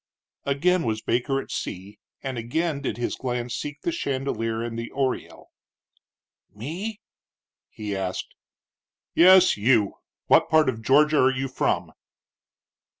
Again 0.45 0.81
was 0.81 1.03
Baker 1.03 1.39
at 1.39 1.51
sea, 1.51 1.99
and 2.23 2.39
again 2.39 2.81
did 2.81 2.97
his 2.97 3.15
glance 3.15 3.53
seek 3.53 3.81
the 3.81 3.91
chandelier 3.91 4.63
and 4.63 4.75
the 4.79 4.89
oriel. 4.91 5.51
"Me?" 6.55 6.99
he 7.69 7.95
asked. 7.95 8.33
"Yes, 9.13 9.57
you. 9.57 9.97
What 10.25 10.49
part 10.49 10.69
of 10.69 10.81
Georgia 10.81 11.19
are 11.19 11.29
you 11.31 11.47
from?" 11.47 11.91